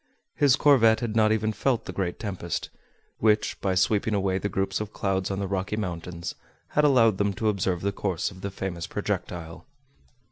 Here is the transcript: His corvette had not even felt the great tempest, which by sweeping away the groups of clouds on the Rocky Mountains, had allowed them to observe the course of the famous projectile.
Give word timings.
His 0.35 0.55
corvette 0.55 1.01
had 1.01 1.15
not 1.15 1.31
even 1.31 1.53
felt 1.53 1.85
the 1.85 1.93
great 1.93 2.19
tempest, 2.19 2.71
which 3.19 3.61
by 3.61 3.75
sweeping 3.75 4.15
away 4.15 4.39
the 4.39 4.49
groups 4.49 4.81
of 4.81 4.93
clouds 4.93 5.29
on 5.29 5.37
the 5.37 5.45
Rocky 5.47 5.77
Mountains, 5.77 6.33
had 6.69 6.83
allowed 6.83 7.19
them 7.19 7.33
to 7.33 7.49
observe 7.49 7.81
the 7.81 7.91
course 7.91 8.31
of 8.31 8.41
the 8.41 8.49
famous 8.49 8.87
projectile. 8.87 9.67